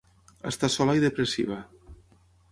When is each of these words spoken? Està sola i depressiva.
Està 0.51 0.69
sola 0.75 0.95
i 0.99 1.03
depressiva. 1.03 1.59